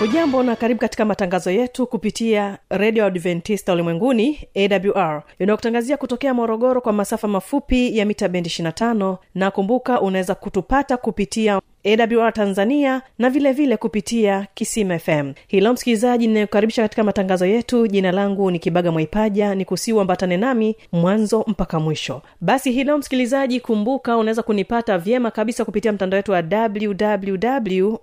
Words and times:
hujambo 0.00 0.42
na 0.42 0.56
karibu 0.56 0.80
katika 0.80 1.04
matangazo 1.04 1.50
yetu 1.50 1.86
kupitia 1.86 2.58
redio 2.70 3.04
adventista 3.06 3.72
ulimwenguni 3.72 4.48
awr 4.56 5.22
inayokutangazia 5.38 5.96
kutokea 5.96 6.34
morogoro 6.34 6.80
kwa 6.80 6.92
masafa 6.92 7.28
mafupi 7.28 7.98
ya 7.98 8.04
mita 8.06 8.28
bendi 8.28 8.48
25 8.50 9.16
na 9.34 9.50
kumbuka 9.50 10.00
unaweza 10.00 10.34
kutupata 10.34 10.96
kupitia 10.96 11.60
awr 11.84 12.32
tanzania 12.32 13.02
na 13.18 13.30
vilevile 13.30 13.52
vile 13.52 13.76
kupitia 13.76 14.46
kisima 14.54 14.98
fm 14.98 15.32
hilo 15.48 15.72
msikilizaji 15.72 16.24
inayokaribisha 16.24 16.82
katika 16.82 17.04
matangazo 17.04 17.46
yetu. 17.46 17.86
Jina 17.86 18.12
langu 18.12 18.50
ni 18.50 18.58
kibaga 18.58 18.92
mwaipaja 18.92 19.54
ni 19.54 19.64
kusiuambatane 19.64 20.36
nami 20.36 20.76
mwanzo 20.92 21.44
mpaka 21.46 21.80
mwisho. 21.80 22.22
Basi 22.40 22.72
hilo 22.72 22.98
msikilizaji 22.98 23.60
kumbuka 23.60 24.16
unaweza 24.16 24.42
kunipata 24.42 24.98
vyema 24.98 25.30
kabisa 25.30 25.64
kupitia 25.64 25.92
mtandao 25.92 26.16
wetu 26.18 26.32
wa 26.32 26.42
www 26.52 27.94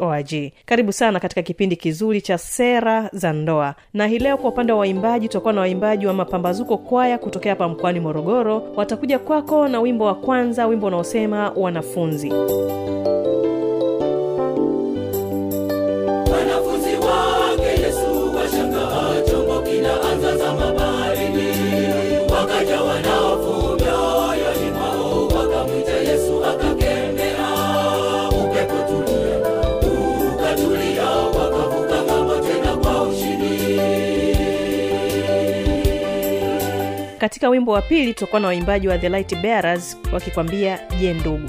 org 0.00 0.34
karibu 0.66 0.92
sana 0.92 1.20
katika 1.20 1.42
kipindi 1.42 1.76
kizuri 1.76 2.20
cha 2.20 2.38
sera 2.38 3.10
za 3.12 3.32
ndoa. 3.32 3.74
Na 3.94 4.06
hii 4.06 4.18
leo 4.18 4.36
kwa 4.36 4.50
upande 4.50 4.72
wa 4.72 4.78
waimbaji 4.78 5.28
tutakuwa 5.28 5.52
na 5.52 5.60
waimbaji 5.60 6.06
wa 6.06 6.12
mapambazuko 6.14 6.78
kwaya 6.78 7.18
kutokea 7.18 7.52
hapa 7.52 7.68
mkoani 7.68 8.00
morogoro. 8.00 8.62
Watakuja 8.76 9.18
kwako 9.18 9.68
na 9.68 9.80
wimbo 9.80 10.04
wa 10.04 10.14
kwanza 10.14 10.66
wimbo 10.66 10.86
unaosema 10.86 11.50
wanafunzi 11.56 11.86
wanafunzi 11.86 13.35
katika 37.26 37.48
wimbo 37.48 37.72
wa 37.72 37.82
pili 37.82 38.14
tutakuwa 38.14 38.40
na 38.40 38.46
waimbaji 38.48 38.88
wa 38.88 38.98
the 38.98 39.08
light 39.08 39.36
bearers 39.36 39.98
wakikwambia 40.12 40.78
je 41.00 41.14
ndugu 41.14 41.48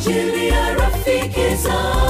ajili 0.00 0.48
ya 0.48 0.74
rafiki 0.74 1.54
zake 1.56 2.09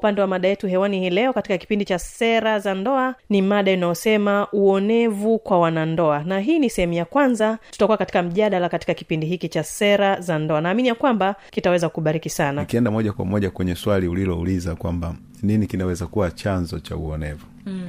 upande 0.00 0.20
wa 0.20 0.26
mada 0.26 0.48
yetu 0.48 0.66
hewani 0.66 1.00
hii 1.00 1.10
leo 1.10 1.32
katika 1.32 1.58
kipindi 1.58 1.84
cha 1.84 1.98
sera 1.98 2.58
za 2.58 2.74
ndoa 2.74 3.14
ni 3.30 3.42
mada 3.42 3.70
inayosema 3.72 4.46
uonevu 4.52 5.38
kwa 5.38 5.60
wanandoa. 5.60 6.24
Na 6.24 6.40
hii 6.40 6.58
ni 6.58 6.70
sehemu 6.70 6.92
ya 6.92 7.04
kwanza 7.04 7.58
tutakuwa 7.70 7.98
katika 7.98 8.22
mjadala 8.22 8.68
katika 8.68 8.94
kipindi 8.94 9.26
hiki 9.26 9.48
cha 9.48 9.64
sera 9.64 10.20
za 10.20 10.38
ndoa. 10.38 10.60
Naamini 10.60 10.88
ya 10.88 10.94
kwamba 10.94 11.34
kitaweza 11.50 11.88
kubariki 11.88 12.30
sana. 12.30 12.62
Ikienda 12.62 12.90
moja 12.90 13.12
kwa 13.12 13.24
moja 13.24 13.50
kwenye 13.50 13.74
swali 13.74 14.08
ulilouliza 14.08 14.74
kwamba 14.74 15.14
nini 15.42 15.66
kinaweza 15.66 16.06
kuwa 16.06 16.30
chanzo 16.30 16.78
cha 16.80 16.96
uonevu? 16.96 17.46
Mm. 17.66 17.82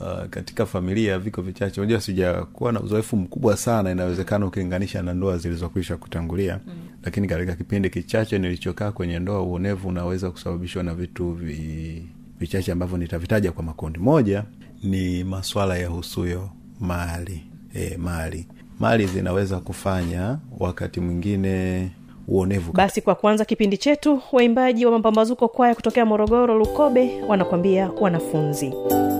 uh, 0.00 0.24
katika 0.30 0.66
familia 0.66 1.18
viko 1.18 1.42
vichache. 1.42 1.80
Unajua 1.80 2.00
sijakuwa 2.00 2.72
na 2.72 2.80
uzoefu 2.80 3.16
mkubwa 3.16 3.56
sana 3.56 3.90
inawezekana 3.90 4.46
ukilinganisha 4.46 5.02
na 5.02 5.14
ndoa 5.14 5.38
zilizokwisha 5.38 5.96
kutangulia. 5.96 6.60
Mm. 6.66 6.72
Lakini 7.06 7.28
katika 7.28 7.54
kipindi 7.54 7.90
kichache 7.90 8.38
nilichokaa 8.38 8.92
kwenye 8.92 9.18
ndoa 9.18 9.42
uonevu 9.42 9.88
unaweza 9.88 10.30
kusababishwa 10.30 10.82
na 10.82 10.94
vitu 10.94 11.30
vi, 11.32 12.02
vichache 12.40 12.72
ambavyo 12.72 12.98
nitavitaja 12.98 13.52
kwa 13.52 13.62
makundi. 13.64 13.98
Moja 13.98 14.44
ni 14.82 15.24
maswala 15.24 15.78
ya 15.78 15.88
husuyo 15.88 16.50
mali 16.80 17.42
e, 17.74 17.96
mali. 17.96 18.46
Mali 18.78 19.06
zinaweza 19.06 19.60
kufanya 19.60 20.38
wakati 20.58 21.00
mwingine 21.00 21.88
uonevu. 22.28 22.72
Basi 22.72 23.00
kwa 23.00 23.14
kwanza 23.14 23.44
kipindi 23.44 23.78
chetu 23.78 24.22
waimbaji 24.32 24.86
wa 24.86 24.92
mapambazuko 24.92 25.48
kwaya 25.48 25.74
kutokea 25.74 26.06
morogoro 26.06 26.58
lukobe 26.58 27.22
wanakwambia 27.28 27.90
wanafunzi 27.90 28.66
wanafunzi 28.66 29.15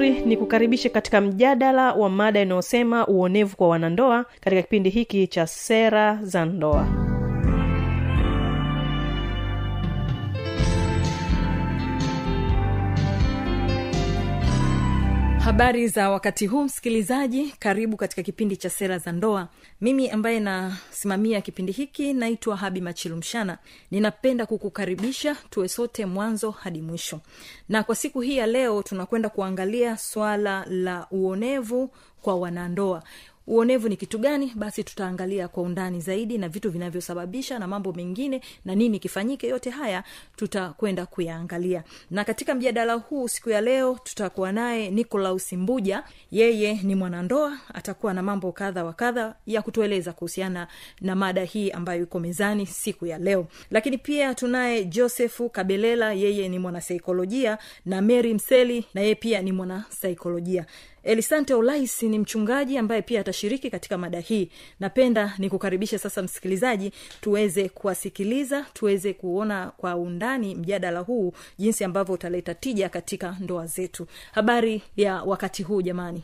wimbo 0.00 0.26
ni 0.28 0.36
kukaribishe 0.36 0.88
katika 0.88 1.20
mjadala 1.20 1.92
wa 1.92 2.08
mada 2.10 2.40
inayosema 2.42 3.06
uonevu 3.06 3.56
kwa 3.56 3.68
wanandoa 3.68 4.24
katika 4.40 4.62
kipindi 4.62 4.90
hiki 4.90 5.26
cha 5.26 5.46
sera 5.46 6.18
za 6.22 6.44
ndoa 6.44 7.09
habari 15.50 15.88
za 15.88 16.10
wakati 16.10 16.46
huu 16.46 16.64
msikilizaji. 16.64 17.54
Karibu 17.58 17.96
katika 17.96 18.22
kipindi 18.22 18.56
cha 18.56 18.70
sera 18.70 18.98
za 18.98 19.12
ndoa. 19.12 19.48
Mimi 19.80 20.10
ambaye 20.10 20.40
nasimamia 20.40 21.40
kipindi 21.40 21.72
hiki 21.72 22.12
naitwa 22.12 22.56
habi 22.56 22.80
machilumshana 22.80 23.58
ninapenda 23.90 24.46
kukukaribisha 24.46 25.34
tuwe 25.50 25.68
sote 25.68 26.06
mwanzo 26.06 26.50
hadi 26.50 26.82
mwisho. 26.82 27.20
Na 27.68 27.82
kwa 27.82 27.94
siku 27.94 28.20
hii 28.20 28.36
ya 28.36 28.46
leo 28.46 28.82
tunakwenda 28.82 29.28
kuangalia 29.28 29.96
swala 29.96 30.64
la 30.68 31.06
uonevu 31.10 31.90
kwa 32.22 32.34
wanandoa 32.36 33.02
uonevu 33.50 33.88
ni 33.88 33.96
kitu 33.96 34.18
gani? 34.18 34.52
Basi 34.54 34.84
tutaangalia 34.84 35.48
kwa 35.48 35.62
undani 35.62 36.00
zaidi 36.00 36.38
na 36.38 36.48
vitu 36.48 36.70
vinavyosababisha 36.70 37.58
na 37.58 37.66
mambo 37.66 37.92
mengine 37.92 38.40
na 38.64 38.74
nini 38.74 38.98
kifanyike. 38.98 39.48
Yote 39.48 39.70
haya 39.70 40.04
tutakwenda 40.36 41.06
kuyaangalia. 41.06 41.84
Na 42.10 42.24
katika 42.24 42.54
mjadala 42.54 42.94
huu 42.94 43.28
siku 43.28 43.50
ya 43.50 43.60
leo 43.60 43.98
tutakuwa 44.04 44.52
naye 44.52 44.90
nicolaus 44.90 45.52
mbuja. 45.52 46.04
Yeye 46.30 46.80
ni 46.82 46.94
mwanandoa 46.94 47.58
atakuwa 47.74 48.14
na 48.14 48.22
mambo 48.22 48.52
kadha 48.52 48.84
wa 48.84 48.92
kadha 48.92 49.34
ya 49.46 49.62
kutueleza 49.62 50.12
kuhusiana 50.12 50.68
na 51.00 51.14
mada 51.14 51.44
hii 51.44 51.70
ambayo 51.70 52.02
iko 52.02 52.20
mezani 52.20 52.66
siku 52.66 53.06
ya 53.06 53.18
leo. 53.18 53.46
Lakini 53.70 53.98
pia 53.98 54.34
tunaye 54.34 54.84
josefu 54.84 55.48
kabelela. 55.50 56.12
Yeye 56.12 56.48
ni 56.48 56.58
mwanasaikolojia 56.58 57.58
na 57.86 58.02
mary 58.02 58.34
mseli 58.34 58.84
na 58.94 59.00
yeye 59.00 59.14
pia 59.14 59.42
ni 59.42 59.52
mwanasaikolojia 59.52 60.66
elisante 61.04 61.54
olais 61.54 62.02
ni 62.02 62.18
mchungaji 62.18 62.78
ambaye 62.78 63.02
pia 63.02 63.20
atashiriki 63.20 63.70
katika 63.70 63.98
mada 63.98 64.20
hii. 64.20 64.50
Napenda 64.80 65.34
nikukaribishe 65.38 65.98
sasa 65.98 66.22
msikilizaji 66.22 66.92
tuweze 67.20 67.68
kuwasikiliza 67.68 68.66
tuweze 68.72 69.12
kuona 69.12 69.72
kwa 69.76 69.96
undani 69.96 70.54
mjadala 70.54 71.00
huu 71.00 71.32
jinsi 71.58 71.84
ambavyo 71.84 72.14
utaleta 72.14 72.54
tija 72.54 72.88
katika 72.88 73.36
ndoa 73.40 73.66
zetu. 73.66 74.06
Habari 74.32 74.82
ya 74.96 75.22
wakati 75.22 75.62
huu 75.62 75.82
jamani? 75.82 76.22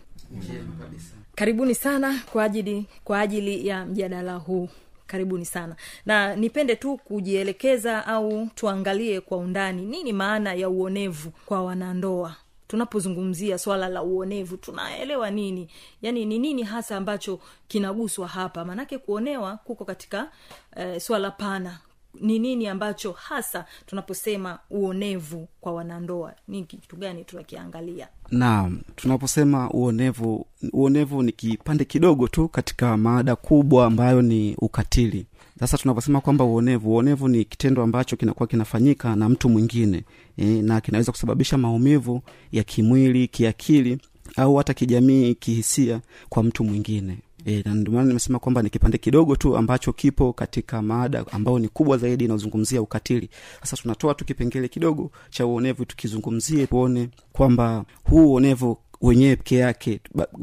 Karibuni 1.34 1.74
sana 1.74 2.20
kwa 2.32 2.44
ajili 2.44 2.86
kwa 3.04 3.20
ajili 3.20 3.66
ya 3.66 3.86
mjadala 3.86 4.34
huu. 4.34 4.68
Karibuni 5.06 5.44
sana. 5.44 5.76
Na 6.06 6.36
nipende 6.36 6.76
tu 6.76 6.96
kujielekeza 6.96 8.06
au 8.06 8.48
tuangalie 8.54 9.20
kwa 9.20 9.38
undani 9.38 9.82
nini 9.82 10.12
maana 10.12 10.54
ya 10.54 10.68
uonevu 10.68 11.32
kwa 11.46 11.64
wanandoa 11.64 12.36
tunapozungumzia 12.68 13.58
swala 13.58 13.88
la 13.88 14.02
uonevu 14.02 14.56
tunaelewa 14.56 15.30
nini? 15.30 15.68
Yaani 16.02 16.24
ni 16.24 16.38
nini 16.38 16.62
hasa 16.62 16.96
ambacho 16.96 17.40
kinaguswa 17.68 18.28
hapa? 18.28 18.64
Maanake 18.64 18.98
kuonewa 18.98 19.56
kuko 19.56 19.84
katika 19.84 20.30
eh, 20.76 21.00
swala 21.00 21.30
pana. 21.30 21.78
Ni 22.20 22.38
nini 22.38 22.68
ambacho 22.68 23.12
hasa 23.12 23.64
tunaposema 23.86 24.58
uonevu 24.70 25.48
kwa 25.60 25.72
wanandoa? 25.72 26.34
Ni 26.48 26.64
kitu 26.64 26.96
gani 26.96 27.24
tunakiangalia? 27.24 28.08
Naam 28.30 28.80
tunaposema 28.96 29.70
uonevu 29.70 30.46
uonevu 30.72 31.22
ni 31.22 31.32
kipande 31.32 31.84
kidogo 31.84 32.28
tu 32.28 32.48
katika 32.48 32.96
maada 32.96 33.36
kubwa 33.36 33.86
ambayo 33.86 34.22
ni 34.22 34.54
ukatili 34.58 35.26
sasa 35.60 35.78
tunavyosema 35.78 36.20
kwamba 36.20 36.44
uonevu 36.44 36.90
uonevu 36.90 37.28
ni 37.28 37.44
kitendo 37.44 37.82
ambacho 37.82 38.16
kinakuwa 38.16 38.46
kinafanyika 38.46 39.16
na 39.16 39.28
mtu 39.28 39.48
mwingine 39.48 40.04
e, 40.36 40.44
na 40.62 40.80
kinaweza 40.80 41.12
kusababisha 41.12 41.58
maumivu 41.58 42.22
ya 42.52 42.62
kimwili 42.62 43.28
kiakili 43.28 43.98
au 44.36 44.56
hata 44.56 44.74
kijamii 44.74 45.34
kihisia 45.34 46.00
kwa 46.28 46.42
mtu 46.42 46.64
mwingine. 46.64 47.18
E, 47.46 47.62
na 47.64 47.74
nimesema 48.04 48.38
kwamba 48.38 48.62
ni 48.62 48.70
kipande 48.70 48.98
kidogo 48.98 49.36
tu 49.36 49.56
ambacho 49.56 49.92
kipo 49.92 50.32
katika 50.32 50.82
maada 50.82 51.24
ambayo 51.32 51.58
ni 51.58 51.68
kubwa 51.68 51.98
zaidi 51.98 52.24
inayozungumzia 52.24 52.82
ukatili. 52.82 53.28
Sasa 53.60 53.76
tunatoa 53.76 54.14
tu 54.14 54.24
kipengele 54.24 54.68
kidogo 54.68 55.10
cha 55.30 55.46
uonevu 55.46 55.84
tukizungumzie 55.84 56.66
tuone 56.66 57.08
kwamba 57.32 57.84
huu 58.04 58.26
uonevu 58.32 58.78
wenyewe 59.00 59.36
peke 59.36 59.56
yake 59.56 60.00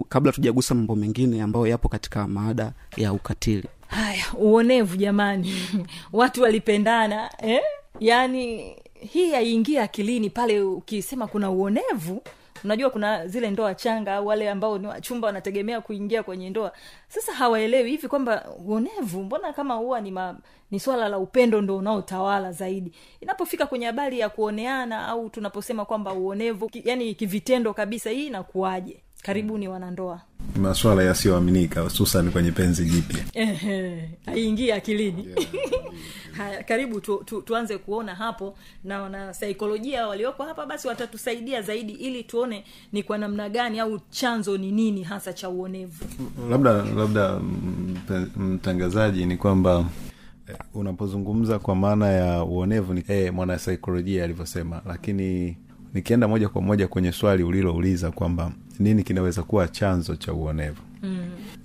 kabla 0.09 0.31
tujagusa 0.31 0.75
mambo 0.75 0.95
mengine 0.95 1.41
ambayo 1.41 1.67
yapo 1.67 1.89
katika 1.89 2.27
maada 2.27 2.73
ya 2.97 3.13
ukatili 3.13 3.63
haya 3.93 4.25
uonevu 4.37 4.95
jamani. 4.97 5.53
Watu 6.13 6.41
walipendana 6.41 7.29
eh? 7.41 7.61
yaani 7.99 8.75
hii 8.99 9.31
haiingia 9.31 9.83
akilini 9.83 10.29
pale 10.29 10.61
ukisema 10.61 11.27
kuna 11.27 11.51
uonevu. 11.51 12.21
Unajua 12.63 12.89
kuna 12.89 13.27
zile 13.27 13.51
ndoa 13.51 13.75
changa 13.75 14.13
au 14.15 14.27
wale 14.27 14.49
ambao 14.49 14.77
ni 14.77 14.87
wachumba 14.87 15.25
wanategemea 15.27 15.81
kuingia 15.81 16.23
kwenye 16.23 16.49
ndoa. 16.49 16.71
Sasa 17.07 17.33
hawaelewi 17.33 17.89
hivi 17.91 18.07
kwamba 18.07 18.45
uonevu 18.65 19.23
mbona 19.23 19.53
kama 19.53 19.73
huwa 19.73 20.01
ni 20.01 20.11
ma, 20.11 20.37
ni 20.71 20.79
swala 20.79 21.09
la 21.09 21.17
upendo 21.19 21.61
ndo 21.61 21.77
unaotawala 21.77 22.51
zaidi? 22.51 22.91
Inapofika 23.21 23.65
kwenye 23.65 23.85
habari 23.85 24.19
ya 24.19 24.29
kuoneana 24.29 25.07
au 25.07 25.29
tunaposema 25.29 25.85
kwamba 25.85 26.13
uonevu 26.13 26.69
ki, 26.69 26.81
yani 26.85 27.15
kivitendo 27.15 27.73
kabisa 27.73 28.09
hii 28.09 28.27
inakuwaje? 28.27 29.03
Karibuni 29.21 29.67
wanandoa 29.67 30.21
maswala 30.61 31.03
yasiyoaminika 31.03 31.81
hususan 31.81 32.31
kwenye 32.31 32.51
penzi 32.51 32.85
jipya. 32.85 33.23
Aiingie 33.35 34.09
haiingii 34.25 34.71
akilini. 34.71 35.27
Haya 36.37 36.63
karibu 36.63 37.01
tu, 37.01 37.23
tu, 37.25 37.41
tuanze 37.41 37.77
kuona 37.77 38.15
hapo 38.15 38.57
na 38.83 39.01
wanasaikolojia 39.01 40.07
walioko 40.07 40.43
hapa 40.43 40.65
basi 40.65 40.87
watatusaidia 40.87 41.61
zaidi 41.61 41.93
ili 41.93 42.23
tuone 42.23 42.63
ni 42.91 43.03
kwa 43.03 43.17
namna 43.17 43.49
gani 43.49 43.79
au 43.79 43.99
chanzo 44.09 44.57
ni 44.57 44.71
nini 44.71 45.03
hasa 45.03 45.33
cha 45.33 45.49
uonevu. 45.49 46.05
Labda 46.49 46.71
labda 46.85 47.39
mtangazaji 48.37 49.25
ni 49.25 49.37
kwamba 49.37 49.85
eh, 50.49 50.55
unapozungumza 50.73 51.59
kwa 51.59 51.75
maana 51.75 52.07
ya 52.07 52.43
uonevu 52.43 52.93
ni 52.93 53.03
eh, 53.07 53.33
mwanasaikolojia 53.33 54.23
alivyosema 54.23 54.81
lakini 54.85 55.57
nikienda 55.93 56.27
moja 56.27 56.49
kwa 56.49 56.61
moja 56.61 56.87
kwenye 56.87 57.11
swali 57.11 57.43
ulilouliza 57.43 58.11
kwamba 58.11 58.51
nini 58.79 59.03
kinaweza 59.03 59.43
kuwa 59.43 59.67
chanzo 59.67 60.15
cha 60.15 60.33
uonevu? 60.33 60.81
Mm. 61.03 61.19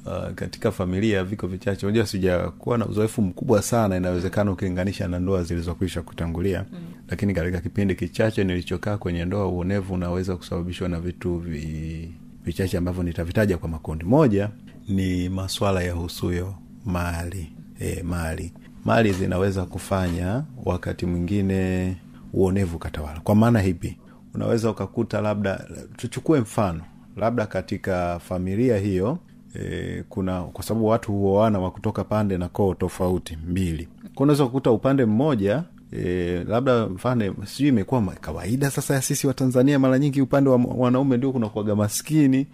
uh, 0.07 0.31
katika 0.35 0.73
familia 0.73 1.25
viko 1.25 1.47
vichache. 1.47 1.87
Unajua 1.87 2.07
sijakuwa 2.07 2.79
na 2.79 2.87
uzoefu 2.87 3.23
mkubwa 3.23 3.63
sana 3.63 3.97
inawezekana 3.97 4.51
ukilinganisha 4.53 5.09
na 5.09 5.19
ndoa 5.19 5.43
zilizokwisha 5.43 6.03
kutangulia. 6.03 6.65
Mm. 6.73 6.79
lakini 7.09 7.35
katika 7.35 7.61
kipindi 7.61 7.95
kichache 7.95 8.45
nilichokaa 8.45 8.97
kwenye 8.97 9.25
ndoa 9.25 9.47
uonevu 9.47 9.95
unaweza 9.95 10.37
kusababishwa 10.37 10.89
na 10.89 11.01
vitu 11.01 11.39
vi, 11.39 12.09
vichache 12.45 12.79
ambavyo 12.79 13.03
nitavitaja 13.03 13.59
kwa 13.59 13.69
makundi. 13.69 14.05
Moja 14.05 14.51
ni 14.89 15.29
maswala 15.29 15.83
ya 15.83 15.93
husuyo 15.93 16.55
mali. 16.85 17.53
E, 17.81 18.03
mali. 18.03 18.53
Mali 18.85 19.13
zinaweza 19.13 19.65
kufanya 19.65 20.43
wakati 20.65 21.07
mwingine 21.07 21.97
uonevu 22.33 22.79
katawala 22.79 23.21
kwa 23.21 23.35
maana 23.35 23.61
hipi 23.61 23.97
unaweza 24.35 24.71
ukakuta 24.71 25.21
labda 25.21 25.65
tuchukue 25.97 26.41
mfano 26.41 26.81
labda 27.17 27.47
katika 27.47 28.19
familia 28.19 28.79
hiyo 28.79 29.19
e, 29.55 30.05
kuna 30.09 30.43
kwa 30.43 30.65
sababu 30.65 30.87
watu 30.87 31.13
huoana 31.13 31.59
wa 31.59 31.71
kutoka 31.71 32.05
pande 32.05 32.39
na 32.39 32.49
koo 32.49 32.75
tofauti 32.75 33.39
mbili. 33.47 33.89
Kwa 34.15 34.23
unaweza 34.25 34.45
kukuta 34.47 34.71
upande 34.71 35.05
mmoja 35.05 35.63
E, 35.93 36.45
labda 36.49 36.87
mfano 36.87 37.35
sijui 37.45 37.69
imekuwa 37.69 38.01
kawaida 38.21 38.71
sasa 38.71 38.95
ya 38.95 39.03
sisi 39.03 39.27
watanzania 39.27 39.79
mara 39.79 39.99
nyingi 39.99 40.21
upande 40.23 40.51
wa 40.51 40.61
wanaume 40.77 41.17
ndio 41.17 41.33
kunakuaga 41.33 41.77
maskini 41.77 42.47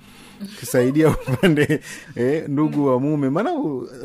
kisaidia 0.61 1.09
upande 1.33 1.81
e, 2.17 2.45
ndugu 2.49 2.87
wa 2.87 3.01
mume. 3.01 3.31
Maana 3.31 3.51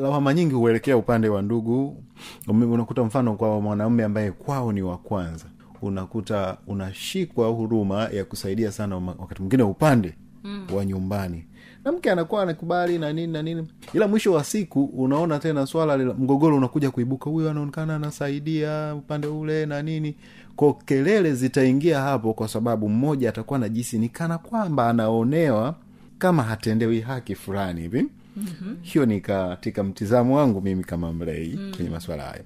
lawama 0.02 0.34
nyingi 0.34 0.56
huelekea 0.56 0.98
upande 0.98 1.30
wa 1.30 1.42
ndugu. 1.42 2.04
Unakuta 2.48 3.04
mfano 3.04 3.34
kwa 3.36 3.62
mwanaume 3.62 4.04
ambaye 4.04 4.32
kwao 4.32 4.72
ni 4.72 4.82
wa 4.82 4.98
kwanza 4.98 5.46
unakuta 5.82 6.58
unashikwa 6.68 7.48
huruma 7.48 8.10
ya 8.14 8.26
kusaidia 8.26 8.72
sana 8.72 8.96
wakati 8.96 9.42
mwingine 9.42 9.64
upande 9.64 10.14
mm. 10.44 10.68
wa 10.74 10.86
nyumbani 10.86 11.46
na 11.86 11.92
mke 11.92 12.12
anakuwa 12.12 12.44
anakubali 12.44 13.00
na 13.00 13.14
nini 13.14 13.34
na 13.34 13.42
nini 13.42 13.68
ila 13.94 14.08
mwisho 14.08 14.34
wa 14.34 14.44
siku 14.44 14.84
unaona 14.84 15.40
tena 15.40 15.66
swala 15.66 15.98
la 15.98 16.14
mgogoro 16.14 16.58
unakuja 16.58 16.92
kuibuka 16.92 17.30
huyu 17.30 17.50
anaonekana 17.50 17.96
anasaidia 17.96 18.96
upande 18.96 19.28
ule 19.28 19.66
na 19.66 19.82
nini 19.82 20.16
ko 20.56 20.74
kelele 20.74 21.34
zitaingia 21.36 22.02
hapo 22.02 22.34
kwa 22.34 22.48
sababu 22.48 22.90
mmoja 22.90 23.30
atakuwa 23.30 23.60
na 23.60 23.70
jisi 23.70 23.98
ni 23.98 24.10
kana 24.10 24.38
kwamba 24.38 24.90
anaonewa 24.90 25.76
kama 26.18 26.44
hatendewi 26.44 27.02
haki 27.02 27.36
fulani 27.36 27.82
hivi 27.82 28.06
mm-hmm. 28.38 28.78
hiyo 28.82 29.06
ni 29.06 29.22
katika 29.22 29.84
mtizamo 29.84 30.36
wangu 30.38 30.62
mimi 30.62 30.84
kama 30.84 31.14
mlei 31.14 31.50
mm-hmm. 31.56 31.74
kwenye 31.76 31.90
maswala 31.90 32.24
hayo 32.24 32.44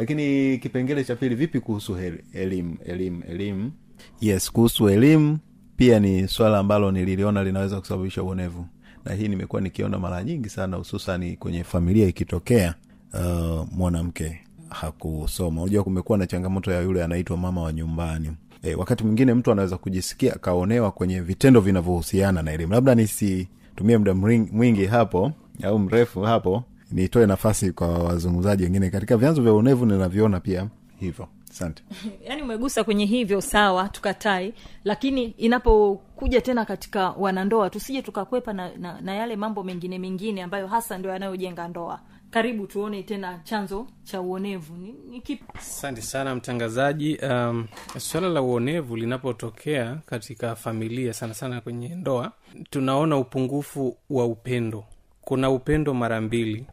lakini 0.00 0.58
kipengele 0.58 1.04
cha 1.04 1.16
pili 1.16 1.34
vipi 1.34 1.60
kuhusu 1.60 1.96
elimu 2.32 2.76
elimu 2.84 3.22
elimu? 3.28 3.72
Yes 4.20 4.52
kuhusu 4.52 4.88
elimu 4.88 5.38
pia 5.76 6.00
ni 6.00 6.28
swala 6.28 6.58
ambalo 6.58 6.90
nililiona 6.92 7.44
linaweza 7.44 7.80
kusababisha 7.80 8.22
uonevu. 8.22 8.66
Na 9.04 9.14
hii 9.14 9.28
nimekuwa 9.28 9.62
nikiona 9.62 9.98
mara 9.98 10.24
nyingi 10.24 10.48
sana 10.48 10.76
hususani 10.76 11.36
kwenye 11.36 11.64
familia 11.64 12.06
ikitokea 12.08 12.74
uh, 13.14 13.66
mwanamke 13.72 14.40
hakusoma. 14.68 15.62
Unajua 15.62 15.84
kumekuwa 15.84 16.18
na 16.18 16.26
changamoto 16.26 16.72
ya 16.72 16.80
yule 16.82 17.04
anaitwa 17.04 17.36
mama 17.36 17.62
wa 17.62 17.72
nyumbani. 17.72 18.30
E, 18.62 18.74
wakati 18.74 19.04
mwingine 19.04 19.34
mtu 19.34 19.52
anaweza 19.52 19.76
kujisikia 19.76 20.34
akaonewa 20.34 20.90
kwenye 20.90 21.20
vitendo 21.20 21.60
vinavyohusiana 21.60 22.42
na 22.42 22.52
elimu. 22.52 22.72
Labda 22.72 22.94
nisitumie 22.94 23.98
muda 23.98 24.14
mwingi 24.14 24.86
hapo 24.86 25.32
au 25.62 25.78
mrefu 25.78 26.20
hapo 26.20 26.64
nitoe 26.90 27.26
nafasi 27.26 27.72
kwa 27.72 27.88
wazungumzaji 27.98 28.62
wengine. 28.64 28.90
Katika 28.90 29.16
vyanzo 29.16 29.42
vya 29.42 29.52
uonevu 29.52 29.86
ninavyoona 29.86 30.40
pia 30.40 30.68
hivyo. 31.00 31.28
Asante. 31.50 31.82
Yaani 32.28 32.42
umegusa 32.42 32.84
kwenye 32.84 33.04
hivyo 33.04 33.40
sawa 33.40 33.88
tukatai. 33.88 34.54
Lakini 34.84 35.24
inapokuja 35.24 36.40
tena 36.40 36.64
katika 36.64 37.10
wanandoa 37.10 37.70
tusije 37.70 38.02
tukakwepa 38.02 38.52
na, 38.52 38.70
na, 38.76 39.00
na 39.00 39.14
yale 39.14 39.36
mambo 39.36 39.62
mengine 39.62 39.98
mengine 39.98 40.42
ambayo 40.42 40.66
hasa 40.66 40.98
ndio 40.98 41.10
yanayojenga 41.10 41.68
ndoa. 41.68 42.00
Karibu 42.30 42.66
tuone 42.66 43.02
tena 43.02 43.40
chanzo 43.44 43.86
cha 44.04 44.20
uonevu. 44.20 44.76
Ni, 44.76 44.92
ni 45.10 45.20
kipi? 45.20 45.44
Asante 45.54 46.02
sana 46.02 46.34
mtangazaji. 46.34 47.16
Um, 47.16 47.66
swala 47.98 48.28
la 48.28 48.42
uonevu 48.42 48.96
linapotokea 48.96 49.98
katika 50.06 50.54
familia 50.56 51.12
sana 51.12 51.34
sana 51.34 51.60
kwenye 51.60 51.88
ndoa 51.88 52.32
tunaona 52.70 53.16
upungufu 53.16 53.96
wa 54.10 54.24
upendo. 54.26 54.84
Kuna 55.20 55.50
upendo 55.50 55.94
mara 55.94 56.20
mbili 56.20 56.66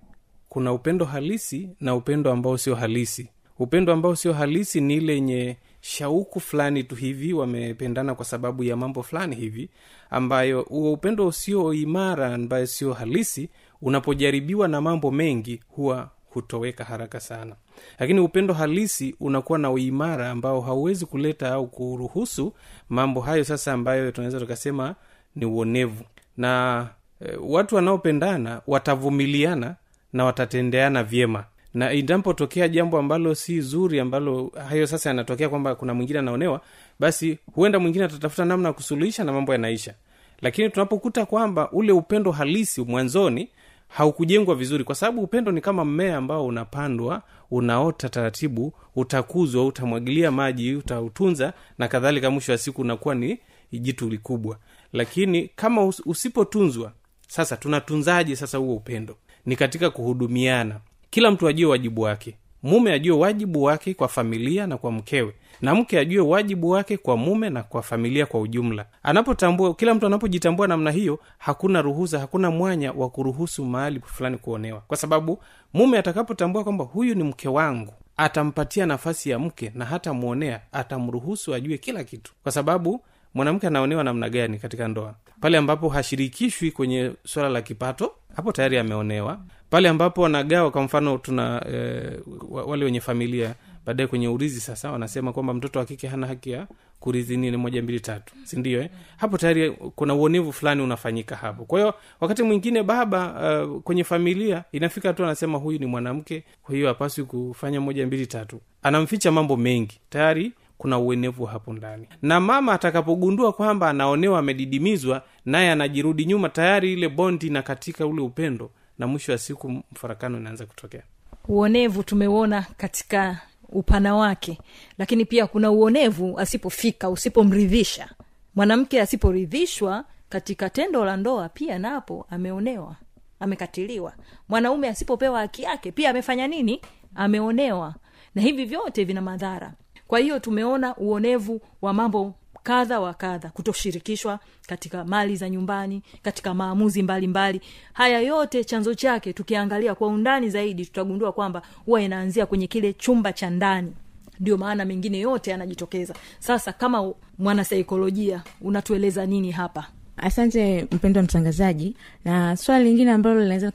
kuna 0.57 0.73
upendo 0.73 1.05
halisi 1.05 1.69
na 1.81 1.95
upendo 1.95 2.31
ambao 2.31 2.57
sio 2.57 2.75
halisi. 2.75 3.29
Upendo 3.59 3.93
ambao 3.93 4.15
sio 4.15 4.33
halisi 4.33 4.81
ni 4.81 4.93
ile 4.95 5.13
yenye 5.13 5.57
shauku 5.81 6.39
fulani 6.39 6.83
tu 6.83 6.95
hivi 6.95 7.33
wamependana 7.33 8.15
kwa 8.15 8.25
sababu 8.25 8.63
ya 8.63 8.75
mambo 8.75 9.03
fulani 9.03 9.35
hivi 9.35 9.69
ambayo 10.09 10.61
huo 10.61 10.93
upendo 10.93 11.27
usio 11.27 11.73
imara 11.73 12.33
ambayo 12.33 12.67
sio 12.67 12.93
halisi. 12.93 13.49
Unapojaribiwa 13.81 14.67
na 14.67 14.81
mambo 14.81 15.11
mengi 15.11 15.61
huwa 15.67 16.09
hutoweka 16.29 16.83
haraka 16.83 17.19
sana. 17.19 17.55
Lakini 17.99 18.19
upendo 18.19 18.53
halisi 18.53 19.15
unakuwa 19.19 19.59
na 19.59 19.71
uimara 19.71 20.31
ambao 20.31 20.61
hauwezi 20.61 21.05
kuleta 21.05 21.53
au 21.53 21.67
kuruhusu 21.67 22.53
mambo 22.89 23.21
hayo 23.21 23.43
sasa 23.43 23.73
ambayo 23.73 24.11
tunaweza 24.11 24.39
tukasema 24.39 24.95
ni 25.35 25.45
uonevu. 25.45 26.03
Na 26.37 26.87
e, 27.21 27.35
watu 27.41 27.75
wanaopendana 27.75 28.61
watavumiliana 28.67 29.75
na 30.13 30.25
watatendeana 30.25 31.03
vyema. 31.03 31.43
Na 31.73 31.93
inapotokea 31.93 32.67
jambo 32.67 32.97
ambalo 32.97 33.35
si 33.35 33.61
zuri 33.61 33.99
ambalo 33.99 34.51
hayo 34.69 34.87
sasa 34.87 35.09
yanatokea 35.09 35.49
kwamba 35.49 35.75
kuna 35.75 35.93
mwingine 35.93 36.19
anaonewa 36.19 36.61
basi 36.99 37.37
huenda 37.53 37.79
mwingine 37.79 38.05
atatafuta 38.05 38.45
namna 38.45 38.67
ya 38.69 38.73
kusuluhisha 38.73 39.23
na 39.23 39.33
mambo 39.33 39.51
yanaisha. 39.51 39.93
Lakini 40.41 40.69
tunapokuta 40.69 41.25
kwamba 41.25 41.71
ule 41.71 41.91
upendo 41.91 42.31
halisi 42.31 42.81
mwanzoni 42.81 43.49
haukujengwa 43.87 44.55
vizuri 44.55 44.83
kwa 44.83 44.95
sababu 44.95 45.21
upendo 45.21 45.51
ni 45.51 45.61
kama 45.61 45.85
mmea 45.85 46.17
ambao 46.17 46.45
unapandwa 46.45 47.21
unaota 47.51 48.09
taratibu 48.09 48.73
utakuzwa 48.95 49.65
utamwagilia 49.65 50.31
maji 50.31 50.75
utautunza 50.75 51.53
na 51.77 51.87
kadhalika 51.87 52.31
mwisho 52.31 52.51
wa 52.51 52.57
siku 52.57 52.81
unakuwa 52.81 53.15
ni 53.15 53.39
jitu 53.71 54.09
likubwa. 54.09 54.57
Lakini 54.93 55.49
kama 55.55 55.83
usipotunzwa 56.05 56.91
sasa 57.27 57.57
tunatunzaje 57.57 58.35
sasa 58.35 58.57
huo 58.57 58.75
upendo 58.75 59.17
ni 59.47 59.55
katika 59.55 59.89
kuhudumiana. 59.89 60.79
Kila 61.09 61.31
mtu 61.31 61.47
ajue 61.47 61.65
wajibu 61.65 62.01
wake. 62.01 62.37
Mume 62.63 62.91
ajue 62.93 63.17
wajibu 63.17 63.63
wake 63.63 63.93
kwa 63.93 64.07
familia 64.07 64.67
na 64.67 64.77
kwa 64.77 64.91
mkewe. 64.91 65.33
Na 65.61 65.75
mke 65.75 65.99
ajue 65.99 66.19
wajibu 66.21 66.69
wake 66.69 66.97
kwa 66.97 67.17
mume 67.17 67.49
na 67.49 67.63
kwa 67.63 67.81
familia 67.81 68.25
kwa 68.25 68.39
ujumla. 68.41 68.85
Anapotambua 69.03 69.73
kila 69.75 69.93
mtu 69.93 70.05
anapojitambua 70.05 70.67
namna 70.67 70.91
hiyo 70.91 71.19
hakuna 71.37 71.81
ruhusa 71.81 72.19
hakuna 72.19 72.51
mwanya 72.51 72.91
wa 72.91 73.09
kuruhusu 73.09 73.65
mahali 73.65 73.99
fulani 74.05 74.37
kuonewa. 74.37 74.81
Kwa 74.87 74.97
sababu 74.97 75.39
mume 75.73 75.97
atakapotambua 75.97 76.63
kwamba 76.63 76.83
huyu 76.85 77.15
ni 77.15 77.23
mke 77.23 77.47
wangu 77.47 77.93
atampatia 78.17 78.85
nafasi 78.85 79.29
ya 79.29 79.39
mke 79.39 79.71
na 79.75 79.85
hata 79.85 80.13
mwonea 80.13 80.61
atamruhusu 80.71 81.53
ajue 81.53 81.77
kila 81.77 82.03
kitu. 82.03 82.33
Kwa 82.43 82.51
sababu 82.51 83.01
mwanamke 83.37 83.67
anaonewa 83.67 84.03
namna 84.03 84.29
gani 84.29 84.59
katika 84.59 84.87
ndoa? 84.87 85.15
Pale 85.41 85.57
ambapo 85.57 85.89
hashirikishwi 85.89 86.71
kwenye 86.71 87.11
swala 87.25 87.49
la 87.49 87.61
kipato 87.61 88.11
hapo 88.35 88.51
tayari 88.51 88.77
ameonewa. 88.77 89.39
Pale 89.69 89.89
ambapo 89.89 90.21
wanagawa 90.21 90.71
kwa 90.71 90.81
mfano 90.83 91.17
tuna 91.17 91.65
e, 91.73 92.01
wale 92.49 92.85
wenye 92.85 93.01
familia 93.01 93.55
baadaye 93.85 94.07
kwenye 94.07 94.27
urizi 94.27 94.59
sasa 94.59 94.91
wanasema 94.91 95.33
kwamba 95.33 95.53
mtoto 95.53 95.79
wa 95.79 95.85
kike 95.85 96.07
hana 96.07 96.27
haki 96.27 96.51
ya 96.51 96.67
kurithi 96.99 97.37
nini 97.37 97.57
moja 97.57 97.81
mbili 97.83 97.99
tatu. 97.99 98.33
Sindio 98.43 98.81
eh? 98.81 98.89
hapo 99.17 99.37
tayari 99.37 99.71
kuna 99.71 100.13
uonevu 100.13 100.53
fulani 100.53 100.81
unafanyika 100.81 101.35
hapo. 101.35 101.65
Kwa 101.65 101.79
hiyo 101.79 101.93
wakati 102.19 102.43
mwingine 102.43 102.83
baba 102.83 103.21
uh, 103.65 103.81
kwenye 103.81 104.03
familia 104.03 104.63
inafika 104.71 105.13
tu 105.13 105.23
anasema 105.23 105.57
huyu 105.57 105.79
ni 105.79 105.85
mwanamke 105.85 106.43
kwa 106.63 106.75
hiyo 106.75 106.87
hapaswi 106.87 107.23
kufanya 107.23 107.81
moja 107.81 108.07
mbili 108.07 108.27
tatu. 108.27 108.61
Anamficha 108.83 109.31
mambo 109.31 109.57
mengi. 109.57 109.99
Tayari 110.09 110.51
kuna 110.77 110.99
uenevu 110.99 111.45
hapo 111.45 111.73
ndani. 111.73 112.07
Na 112.21 112.39
mama 112.39 112.73
atakapogundua 112.73 113.53
kwamba 113.53 113.89
anaonewa 113.89 114.39
amedidimizwa 114.39 115.23
naye 115.45 115.71
anajirudi 115.71 116.25
nyuma 116.25 116.49
tayari 116.49 116.93
ile 116.93 117.09
bondi 117.09 117.49
na 117.49 117.61
katika 117.61 118.05
ule 118.07 118.21
upendo 118.21 118.71
na 118.97 119.07
mwisho 119.07 119.31
wa 119.31 119.37
siku 119.37 119.71
mfarakano 119.91 120.37
inaanza 120.37 120.65
kutokea. 120.65 121.03
Uonevu 121.47 122.03
tumeuona 122.03 122.65
katika 122.77 123.41
upana 123.69 124.15
wake 124.15 124.57
lakini 124.97 125.25
pia 125.25 125.47
kuna 125.47 125.71
uonevu 125.71 126.39
asipofika 126.39 127.09
usipomridhisha. 127.09 128.09
Mwanamke 128.55 129.01
asiporidhishwa 129.01 130.05
katika 130.29 130.69
tendo 130.69 131.05
la 131.05 131.17
ndoa 131.17 131.49
pia 131.49 131.79
napo 131.79 132.25
ameonewa 132.29 132.95
amekatiliwa. 133.39 134.13
Mwanaume 134.49 134.87
asipopewa 134.89 135.39
haki 135.39 135.63
yake 135.63 135.91
pia 135.91 136.09
amefanya 136.09 136.47
nini? 136.47 136.81
Ameonewa. 137.15 137.95
Na 138.35 138.41
hivi 138.41 138.65
vyote 138.65 139.03
vina 139.03 139.21
madhara 139.21 139.73
kwa 140.07 140.19
hiyo 140.19 140.39
tumeona 140.39 140.95
uonevu 140.97 141.61
wa 141.81 141.93
mambo 141.93 142.33
kadha 142.63 142.99
wa 142.99 143.13
kadha 143.13 143.49
kutoshirikishwa 143.49 144.39
katika 144.67 145.05
mali 145.05 145.35
za 145.35 145.49
nyumbani 145.49 146.03
katika 146.21 146.53
maamuzi 146.53 147.03
mbalimbali. 147.03 147.57
Mbali. 147.57 147.73
haya 147.93 148.19
yote 148.19 148.63
chanzo 148.63 148.93
chake 148.93 149.33
tukiangalia 149.33 149.95
kwa 149.95 150.07
undani 150.07 150.49
zaidi 150.49 150.85
tutagundua 150.85 151.31
kwamba 151.31 151.61
huwa 151.85 152.01
inaanzia 152.01 152.45
kwenye 152.45 152.67
kile 152.67 152.93
chumba 152.93 153.33
cha 153.33 153.49
ndani. 153.49 153.93
Ndio 154.39 154.57
maana 154.57 154.85
mengine 154.85 155.19
yote 155.19 155.51
yanajitokeza. 155.51 156.13
Sasa 156.39 156.73
kama 156.73 157.13
mwanasaikolojia 157.39 158.43
unatueleza 158.61 159.25
nini 159.25 159.51
hapa? 159.51 159.87
Asante 160.17 160.87
mpendo 160.91 161.19
wa 161.19 161.23
mtangazaji. 161.23 161.95
Na 162.25 162.57
swala 162.57 162.83
lingine 162.83 163.11
ambalo 163.11 163.41
linaweza 163.41 163.71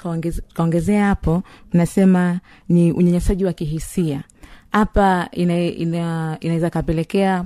kaongezea 0.54 1.04
hapo 1.06 1.42
unasema 1.74 2.40
ni 2.68 2.92
unyanyasaji 2.92 3.44
wa 3.44 3.52
kihisia 3.52 4.22
hapa 4.72 5.28
inaweza 5.32 6.36
ina, 6.40 6.70
kapelekea 6.70 7.44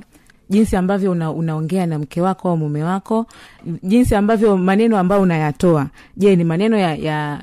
jinsi 0.50 0.76
ambavyo 0.76 1.10
una, 1.10 1.30
unaongea 1.30 1.86
na 1.86 1.98
mke 1.98 2.20
wako 2.20 2.48
au 2.48 2.56
mume 2.56 2.84
wako 2.84 3.26
jinsi 3.82 4.14
ambavyo 4.14 4.56
maneno 4.56 4.98
ambayo 4.98 5.22
unayatoa. 5.22 5.86
Je 6.16 6.36
ni 6.36 6.44
maneno 6.44 6.76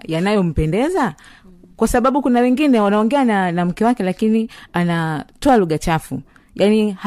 yanayompendeza 0.08 1.00
ya, 1.00 1.06
ya 1.06 1.16
kwa 1.76 1.88
sababu 1.88 2.22
kuna 2.22 2.40
wengine 2.40 2.80
wanaongea 2.80 3.26
na, 3.26 3.52
na 3.52 3.66
mke 3.66 3.86
wake 3.86 4.04
lakini 4.04 4.50
anatoa 4.74 5.58
lugha 5.58 5.78
chafu. 5.78 6.22
Yani 6.56 6.98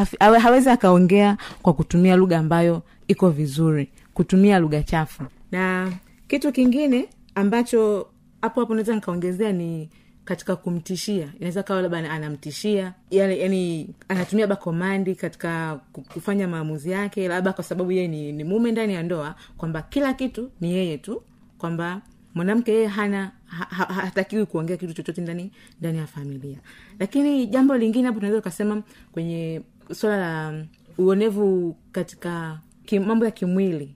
hawezi 0.42 0.70
akaongea 0.70 1.36
kwa 1.62 1.72
kutumia 1.72 2.16
lugha 2.16 2.38
ambayo 2.38 2.82
iko 3.08 3.30
vizuri 3.30 3.88
kutumia 4.14 4.58
lugha 4.58 4.82
chafu. 4.82 5.22
Na 5.52 5.92
kitu 6.28 6.52
kingine 6.52 7.08
ambacho 7.34 8.06
hapo 8.42 8.60
hapo 8.60 8.74
naweza 8.74 8.94
nikaongezea 8.94 9.52
ni 9.52 9.88
katika 10.26 10.56
kumtishia. 10.56 11.28
Inaweza 11.36 11.62
kawa 11.62 11.82
labda 11.82 12.10
anamtishia 12.10 12.94
yale 13.10 13.38
yani 13.38 13.88
anatumia 14.08 14.46
bakomandi 14.46 15.14
katika 15.14 15.80
kufanya 16.14 16.48
maamuzi 16.48 16.90
yake 16.90 17.28
labda 17.28 17.52
kwa 17.52 17.64
sababu 17.64 17.92
yeye 17.92 18.08
ni, 18.08 18.32
ni 18.32 18.44
mume 18.44 18.72
ndani 18.72 18.94
ya 18.94 19.02
ndoa 19.02 19.34
kwamba 19.56 19.82
kila 19.82 20.14
kitu 20.14 20.50
ni 20.60 20.72
yeye 20.72 20.98
tu 20.98 21.22
kwamba 21.58 22.00
mwanamke 22.34 22.72
yeye 22.72 22.86
hana 22.86 23.32
ha, 23.46 23.64
ha, 23.64 23.84
hatakiwi 23.94 24.46
kuongea 24.46 24.76
kitu 24.76 24.92
chochote 24.92 25.20
ndani 25.20 25.50
ndani 25.80 25.98
ya 25.98 26.06
familia. 26.06 26.58
Lakini 26.98 27.46
jambo 27.46 27.76
lingine 27.76 28.06
hapo 28.06 28.18
tunaweza 28.18 28.38
ukasema 28.38 28.82
kwenye 29.12 29.62
swala 29.94 30.16
la 30.18 30.64
uonevu 30.98 31.76
katika 31.92 32.60
kim, 32.84 33.04
mambo 33.04 33.24
ya 33.24 33.30
kimwili. 33.30 33.94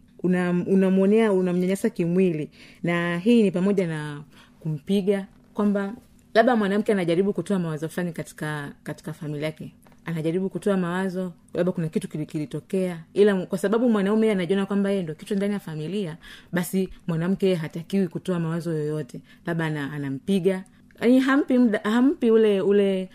Unamwonea 0.66 1.32
una 1.32 1.40
unamnyanyasa 1.40 1.90
kimwili. 1.90 2.50
Na 2.82 3.18
hii 3.18 3.42
ni 3.42 3.50
pamoja 3.50 3.86
na 3.86 4.22
kumpiga 4.60 5.26
kwamba 5.54 5.94
labda 6.34 6.56
mwanamke 6.56 6.92
anajaribu 6.92 7.32
kutoa 7.32 7.58
mawazo 7.58 7.88
fulani 7.88 8.12
katika 8.12 8.72
katika 8.82 9.12
familia 9.12 9.46
yake. 9.46 9.74
Anajaribu 10.04 10.50
kutoa 10.50 10.76
mawazo 10.76 11.32
labda 11.54 11.72
kuna 11.72 11.88
kitu 11.88 12.08
kilitokea. 12.08 12.98
Ila 13.14 13.46
kwa 13.46 13.58
sababu 13.58 13.90
mwanaume 13.90 14.30
anajiona 14.30 14.66
kwamba 14.66 14.90
yeye 14.90 15.02
ndo 15.02 15.14
kichwa 15.14 15.36
ndani 15.36 15.52
ya 15.52 15.60
familia 15.60 16.16
basi 16.52 16.88
mwanamke 17.06 17.54
hatakiwi 17.54 18.08
kutoa 18.08 18.40
mawazo 18.40 18.72
yoyote. 18.72 19.20
Labda 19.46 19.64
anampiga. 19.66 20.64
Yani 21.00 21.20
hampi 21.20 21.58
mda, 21.58 21.80
hampi 21.84 22.30
ule 22.30 22.60
ule 22.60 23.08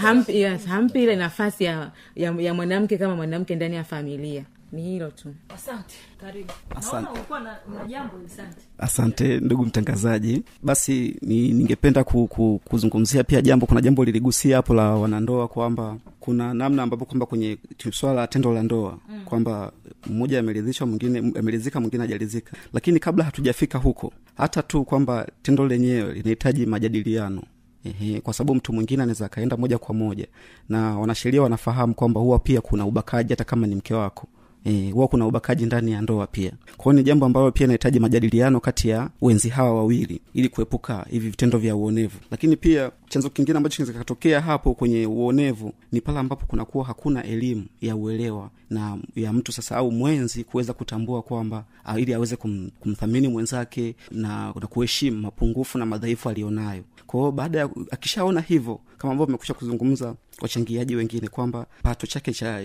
hampi, 0.00 0.36
yes, 0.36 0.66
hampi 0.66 1.02
ile 1.02 1.16
nafasi 1.16 1.64
ya, 1.64 1.90
ya, 2.16 2.34
ya 2.38 2.54
mwanamke 2.54 2.98
kama 2.98 3.16
mwanamke 3.16 3.54
ndani 3.56 3.76
ya 3.76 3.84
familia 3.84 4.44
ni 4.72 4.82
hilo 4.82 5.10
tu. 5.10 5.34
Asante. 5.48 5.94
Karibu. 6.20 6.52
Asante. 6.76 7.08
naona 7.30 7.44
na, 7.68 7.78
na 7.78 7.84
jambo 7.88 8.12
asante. 8.26 8.62
Asante 8.78 9.40
ndugu 9.40 9.64
mtangazaji. 9.66 10.42
Basi 10.62 11.16
ni, 11.22 11.52
ningependa 11.52 12.04
ku, 12.04 12.26
ku, 12.28 12.60
kuzungumzia 12.64 13.24
pia 13.24 13.42
jambo. 13.42 13.66
Kuna 13.66 13.80
jambo 13.80 14.04
liligusia 14.04 14.56
hapo 14.56 14.74
la 14.74 14.90
wanandoa 14.90 15.48
kwamba 15.48 15.96
kuna 16.20 16.54
namna 16.54 16.82
ambapo 16.82 17.04
kwamba 17.04 17.26
kwenye 17.26 17.58
swala 17.92 18.20
la 18.20 18.26
tendo 18.26 18.52
la 18.54 18.62
ndoa 18.62 18.98
mm. 19.08 19.24
kwamba 19.24 19.72
mmoja 20.06 20.38
ameridhishwa 20.40 20.86
mwingine 20.86 21.18
ameridhika 21.38 21.80
mwingine 21.80 22.02
hajaridhika 22.02 22.56
lakini 22.72 23.00
kabla 23.00 23.24
hatujafika 23.24 23.78
huko 23.78 24.12
hata 24.36 24.62
tu 24.62 24.84
kwamba 24.84 25.26
tendo 25.42 25.66
lenyewe 25.66 26.12
linahitaji 26.14 26.66
majadiliano. 26.66 27.42
Ehe, 27.84 28.20
kwa 28.20 28.34
sababu 28.34 28.54
mtu 28.54 28.72
mwingine 28.72 29.02
anaweza 29.02 29.26
akaenda 29.26 29.56
moja 29.56 29.78
kwa 29.78 29.94
moja. 29.94 30.26
Na 30.68 30.98
wanasheria 30.98 31.42
wanafahamu 31.42 31.94
kwamba 31.94 32.20
huwa 32.20 32.38
pia 32.38 32.60
kuna 32.60 32.86
ubakaji 32.86 33.32
hata 33.32 33.44
kama 33.44 33.66
ni 33.66 33.74
mke 33.74 33.94
wako 33.94 34.28
Eh, 34.64 34.92
huwa 34.92 35.08
kuna 35.08 35.26
ubakaji 35.26 35.66
ndani 35.66 35.92
ya 35.92 36.00
ndoa 36.02 36.26
pia. 36.26 36.52
Kwao 36.76 36.92
ni 36.92 37.02
jambo 37.02 37.26
ambalo 37.26 37.52
pia 37.52 37.64
inahitaji 37.64 38.00
majadiliano 38.00 38.60
kati 38.60 38.88
ya 38.88 39.10
wenzi 39.20 39.48
hawa 39.48 39.74
wawili 39.74 40.20
ili 40.34 40.48
kuepuka 40.48 41.06
hivi 41.10 41.28
vitendo 41.30 41.58
vya 41.58 41.76
uonevu. 41.76 42.18
Lakini 42.30 42.56
pia 42.56 42.90
chanzo 43.08 43.30
kingine 43.30 43.56
ambacho 43.56 43.84
kinaweza 43.86 44.40
hapo 44.40 44.74
kwenye 44.74 45.06
uonevu 45.06 45.72
ni 45.92 46.00
pale 46.00 46.18
ambapo 46.18 46.46
kunakuwa 46.46 46.84
hakuna 46.84 47.24
elimu 47.24 47.66
ya 47.80 47.96
uelewa 47.96 48.50
na 48.70 48.98
ya 49.16 49.32
mtu 49.32 49.52
sasa 49.52 49.76
au 49.76 49.92
mwenzi 49.92 50.44
kuweza 50.44 50.72
kutambua 50.72 51.22
kwamba 51.22 51.64
ah, 51.84 51.98
ili 52.00 52.14
aweze 52.14 52.36
kum, 52.36 52.70
kumthamini 52.80 53.28
mwenzake 53.28 53.94
na, 54.10 54.46
na 54.60 54.66
kuheshimu 54.66 55.20
mapungufu 55.20 55.78
na 55.78 55.86
madhaifu 55.86 56.28
aliyonayo. 56.28 56.82
Kwao 57.06 57.32
baada 57.32 57.58
ya 57.58 57.68
akishaona 57.90 58.40
hivyo 58.40 58.80
kama 58.98 59.12
ambavyo 59.12 59.32
mekusha 59.32 59.54
kuzungumza 59.54 60.14
wachangiaji 60.40 60.96
wengine 60.96 61.28
kwamba 61.28 61.66
pato 61.82 62.06
chake 62.06 62.32
cha 62.32 62.62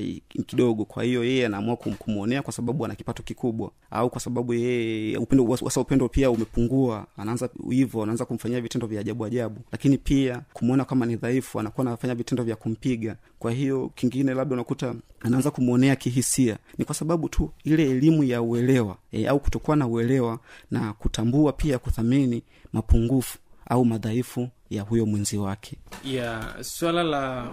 kidogo 0.48 0.86
kwa 0.86 1.04
hiyo 1.04 1.24
yeye 1.24 1.46
anaamua 1.46 1.76
kumwonea 1.76 2.42
kwa 2.42 2.54
sababu 2.54 2.86
ana 2.86 2.96
kipato 2.96 3.24
kikubwa 3.24 3.72
au 3.92 4.10
kwa 4.10 4.22
sababu 4.22 4.54
yeye 4.54 5.18
upendo 5.18 5.46
wasa 5.46 5.82
upendo 5.82 6.10
pia 6.10 6.32
umepungua 6.32 7.08
anaanza 7.18 7.50
hivyo 7.70 8.04
anaanza 8.04 8.26
kumfanyia 8.26 8.62
vitendo 8.62 8.88
vya 8.88 9.00
ajabu 9.02 9.26
ajabu. 9.26 9.62
Lakini 9.72 9.98
pia 9.98 10.42
kumwona 10.54 10.86
kama 10.86 11.06
ni 11.06 11.16
dhaifu 11.16 11.60
anakuwa 11.60 11.88
anafanya 11.88 12.16
vitendo 12.16 12.44
vya 12.44 12.56
kumpiga. 12.56 13.16
Kwa 13.40 13.52
hiyo 13.52 13.92
kingine 13.96 14.34
labda 14.34 14.54
unakuta 14.54 14.96
anaanza 15.20 15.52
kumwonea 15.52 15.96
kihisia 15.96 16.58
ni 16.78 16.86
kwa 16.86 16.96
sababu 16.96 17.30
tu 17.30 17.52
ile 17.64 17.90
elimu 17.92 18.24
ya 18.24 18.42
uelewa 18.42 18.98
e, 19.12 19.28
au 19.28 19.40
kutokuwa 19.40 19.76
na 19.78 19.88
uelewa 19.88 20.40
na 20.72 20.94
kutambua 20.94 21.54
pia 21.54 21.80
kuthamini 21.80 22.44
mapungufu 22.74 23.38
au 23.70 23.86
madhaifu 23.86 24.50
ya 24.70 24.82
huyo 24.84 25.06
mwenzi 25.06 25.38
wake. 25.38 25.78
Ya 26.04 26.56
swala 26.62 27.04
la 27.04 27.48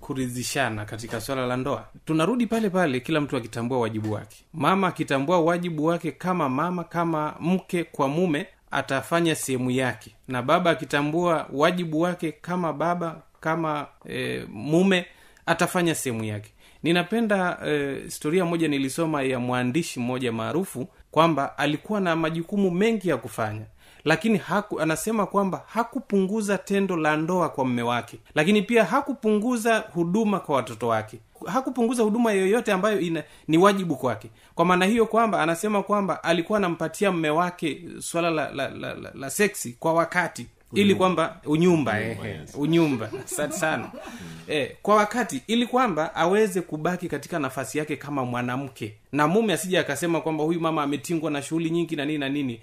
kuridhishana 0.00 0.84
katika 0.84 1.20
swala 1.20 1.46
la 1.46 1.56
ndoa. 1.56 1.88
Tunarudi 2.04 2.46
pale 2.46 2.70
pale 2.70 3.00
kila 3.00 3.20
mtu 3.20 3.36
akitambua 3.36 3.80
wajibu 3.80 4.12
wake. 4.12 4.36
Mama 4.52 4.86
akitambua 4.88 5.40
wajibu 5.40 5.84
wake 5.84 6.12
kama 6.12 6.48
mama 6.48 6.84
kama 6.84 7.34
mke 7.40 7.84
kwa 7.84 8.08
mume 8.08 8.46
atafanya 8.70 9.34
sehemu 9.34 9.70
yake. 9.70 10.14
Na 10.28 10.42
baba 10.42 10.70
akitambua 10.70 11.48
wajibu 11.52 12.00
wake 12.00 12.32
kama 12.32 12.72
baba 12.72 13.22
kama 13.40 13.86
e, 14.08 14.44
mume 14.52 15.06
atafanya 15.46 15.94
sehemu 15.94 16.24
yake. 16.24 16.50
Ninapenda 16.82 17.58
e, 17.66 17.94
historia 18.04 18.44
moja 18.44 18.68
nilisoma 18.68 19.22
ya 19.22 19.38
mwandishi 19.38 20.00
mmoja 20.00 20.32
maarufu 20.32 20.88
kwamba 21.10 21.58
alikuwa 21.58 22.00
na 22.00 22.16
majukumu 22.16 22.70
mengi 22.70 23.08
ya 23.08 23.16
kufanya 23.16 23.66
lakini 24.04 24.38
haku, 24.38 24.80
anasema 24.80 25.26
kwamba 25.26 25.64
hakupunguza 25.66 26.58
tendo 26.58 26.96
la 26.96 27.16
ndoa 27.16 27.48
kwa 27.48 27.64
mme 27.64 27.82
wake. 27.82 28.18
Lakini 28.34 28.62
pia 28.62 28.84
hakupunguza 28.84 29.78
huduma 29.78 30.40
kwa 30.40 30.56
watoto 30.56 30.88
wake. 30.88 31.18
Hakupunguza 31.46 32.02
huduma 32.02 32.32
yoyote 32.32 32.72
ambayo 32.72 33.00
ina, 33.00 33.22
ni 33.48 33.58
wajibu 33.58 33.96
kwake. 33.96 34.30
Kwa 34.54 34.64
maana 34.64 34.86
hiyo 34.86 35.06
kwamba 35.06 35.42
anasema 35.42 35.82
kwamba 35.82 36.24
alikuwa 36.24 36.58
anampatia 36.58 37.12
mme 37.12 37.30
wake 37.30 37.84
swala 37.98 38.30
la, 38.30 38.50
la, 38.50 38.68
la, 38.68 38.94
la, 38.94 39.10
la 39.14 39.30
seksi 39.30 39.76
kwa 39.80 39.92
wakati 39.92 40.46
ili 40.74 40.94
kwamba 40.94 41.40
unyumba 41.44 41.98
unyumba. 42.54 43.10
Asante 43.24 43.54
sana. 43.56 43.90
Eh, 44.48 44.76
kwa 44.82 44.96
wakati 44.96 45.42
ili 45.46 45.66
kwamba 45.66 46.14
aweze 46.14 46.60
kubaki 46.60 47.08
katika 47.08 47.38
nafasi 47.38 47.78
yake 47.78 47.96
kama 47.96 48.24
mwanamke 48.24 48.94
na 49.12 49.28
mume 49.28 49.52
asije 49.52 49.78
akasema 49.78 50.20
kwamba 50.20 50.44
huyu 50.44 50.60
mama 50.60 50.82
ametingwa 50.82 51.30
na 51.30 51.42
shughuli 51.42 51.70
nyingi 51.70 51.96
na 51.96 52.04
nini 52.04 52.18
na 52.18 52.28
nini. 52.28 52.60